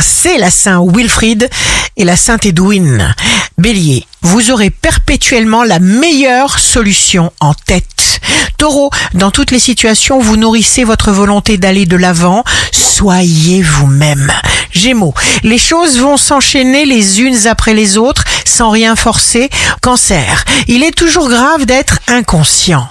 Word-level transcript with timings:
c'est 0.00 0.38
la 0.38 0.50
Saint 0.50 0.84
Wilfrid 0.84 1.48
et 1.96 2.04
la 2.04 2.16
Sainte 2.16 2.46
Edwin. 2.46 3.14
Bélier, 3.58 4.06
vous 4.22 4.50
aurez 4.50 4.70
perpétuellement 4.70 5.62
la 5.62 5.78
meilleure 5.78 6.58
solution 6.58 7.32
en 7.40 7.54
tête. 7.54 8.20
Taureau, 8.56 8.90
dans 9.14 9.30
toutes 9.30 9.50
les 9.50 9.58
situations, 9.58 10.20
vous 10.20 10.36
nourrissez 10.36 10.84
votre 10.84 11.12
volonté 11.12 11.58
d'aller 11.58 11.86
de 11.86 11.96
l'avant. 11.96 12.42
Soyez 12.72 13.62
vous-même. 13.62 14.32
Gémeaux, 14.72 15.14
les 15.42 15.58
choses 15.58 15.98
vont 15.98 16.16
s'enchaîner 16.16 16.84
les 16.84 17.20
unes 17.20 17.46
après 17.46 17.74
les 17.74 17.98
autres 17.98 18.24
sans 18.44 18.70
rien 18.70 18.96
forcer. 18.96 19.48
Cancer, 19.80 20.44
il 20.66 20.82
est 20.82 20.96
toujours 20.96 21.28
grave 21.28 21.66
d'être 21.66 22.00
inconscient. 22.08 22.88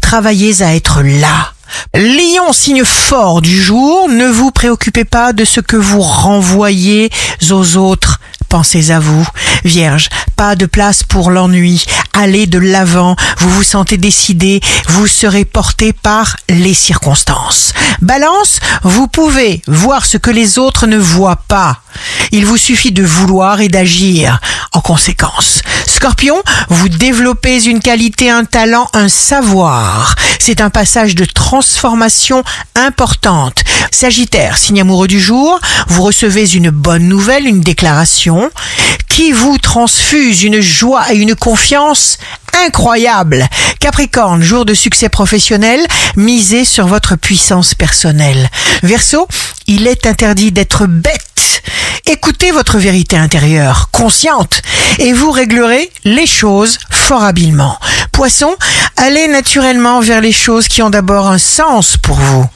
Travaillez 0.00 0.62
à 0.62 0.74
être 0.74 1.02
là. 1.02 1.53
Lion, 1.94 2.52
signe 2.52 2.84
fort 2.84 3.40
du 3.40 3.62
jour, 3.62 4.08
ne 4.08 4.26
vous 4.26 4.50
préoccupez 4.50 5.04
pas 5.04 5.32
de 5.32 5.44
ce 5.44 5.60
que 5.60 5.76
vous 5.76 6.00
renvoyez 6.00 7.10
aux 7.50 7.76
autres. 7.76 8.20
Pensez 8.48 8.92
à 8.92 9.00
vous. 9.00 9.26
Vierge, 9.64 10.08
pas 10.36 10.54
de 10.54 10.66
place 10.66 11.02
pour 11.02 11.30
l'ennui. 11.30 11.84
Allez 12.12 12.46
de 12.46 12.58
l'avant. 12.58 13.16
Vous 13.38 13.50
vous 13.50 13.62
sentez 13.64 13.96
décidé. 13.96 14.60
Vous 14.88 15.08
serez 15.08 15.44
porté 15.44 15.92
par 15.92 16.36
les 16.48 16.74
circonstances. 16.74 17.72
Balance, 18.00 18.60
vous 18.84 19.08
pouvez 19.08 19.60
voir 19.66 20.06
ce 20.06 20.18
que 20.18 20.30
les 20.30 20.58
autres 20.58 20.86
ne 20.86 20.98
voient 20.98 21.42
pas. 21.48 21.80
Il 22.30 22.46
vous 22.46 22.56
suffit 22.56 22.92
de 22.92 23.02
vouloir 23.02 23.60
et 23.60 23.68
d'agir 23.68 24.40
en 24.74 24.80
conséquence. 24.80 25.62
Scorpion, 25.86 26.42
vous 26.68 26.88
développez 26.88 27.64
une 27.64 27.80
qualité, 27.80 28.28
un 28.28 28.44
talent, 28.44 28.88
un 28.92 29.08
savoir. 29.08 30.14
C'est 30.38 30.60
un 30.60 30.70
passage 30.70 31.14
de 31.14 31.24
transformation 31.24 32.42
importante. 32.74 33.62
Sagittaire, 33.90 34.56
signe 34.56 34.80
amoureux 34.80 35.08
du 35.08 35.20
jour, 35.20 35.58
vous 35.88 36.02
recevez 36.02 36.52
une 36.54 36.70
bonne 36.70 37.08
nouvelle, 37.08 37.46
une 37.46 37.60
déclaration 37.60 38.50
qui 39.08 39.30
vous 39.30 39.58
transfuse 39.58 40.42
une 40.42 40.60
joie 40.60 41.12
et 41.12 41.16
une 41.16 41.36
confiance 41.36 42.18
incroyable. 42.66 43.46
Capricorne, 43.78 44.42
jour 44.42 44.64
de 44.64 44.74
succès 44.74 45.08
professionnel, 45.08 45.80
misez 46.16 46.64
sur 46.64 46.88
votre 46.88 47.14
puissance 47.14 47.74
personnelle. 47.74 48.50
Verseau, 48.82 49.28
il 49.66 49.86
est 49.86 50.06
interdit 50.06 50.50
d'être 50.50 50.86
bête. 50.86 51.33
Écoutez 52.06 52.50
votre 52.52 52.76
vérité 52.78 53.16
intérieure, 53.16 53.88
consciente, 53.90 54.60
et 54.98 55.14
vous 55.14 55.30
réglerez 55.30 55.90
les 56.04 56.26
choses 56.26 56.78
fort 56.90 57.24
habilement. 57.24 57.78
Poisson, 58.12 58.54
allez 58.98 59.26
naturellement 59.26 60.00
vers 60.00 60.20
les 60.20 60.30
choses 60.32 60.68
qui 60.68 60.82
ont 60.82 60.90
d'abord 60.90 61.28
un 61.28 61.38
sens 61.38 61.96
pour 61.96 62.16
vous. 62.16 62.46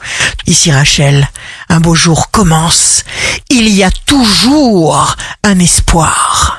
Ici 0.45 0.71
Rachel, 0.71 1.27
un 1.67 1.79
beau 1.79 1.95
jour 1.95 2.29
commence. 2.29 3.03
Il 3.49 3.67
y 3.69 3.83
a 3.83 3.89
toujours 4.05 5.15
un 5.43 5.57
espoir. 5.57 6.57